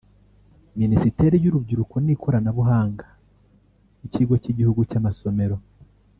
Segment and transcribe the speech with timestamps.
[0.81, 3.05] Minisiteri y’Urubyiruko n’Ikoranabuhanga
[3.99, 5.57] n’Ikigo cy’Igihugu cy’Amasomero